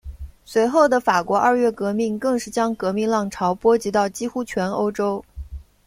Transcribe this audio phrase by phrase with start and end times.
[0.43, 5.23] 随后的法国二月革命更是将革命浪潮波及到几乎全欧洲。